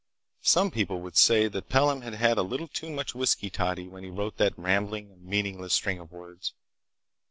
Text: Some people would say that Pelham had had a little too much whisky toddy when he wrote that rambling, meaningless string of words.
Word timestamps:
Some 0.41 0.71
people 0.71 0.99
would 1.01 1.15
say 1.15 1.47
that 1.47 1.69
Pelham 1.69 2.01
had 2.01 2.15
had 2.15 2.39
a 2.39 2.41
little 2.41 2.67
too 2.67 2.89
much 2.89 3.13
whisky 3.13 3.51
toddy 3.51 3.87
when 3.87 4.03
he 4.03 4.09
wrote 4.09 4.37
that 4.37 4.57
rambling, 4.57 5.15
meaningless 5.21 5.75
string 5.75 5.99
of 5.99 6.11
words. 6.11 6.55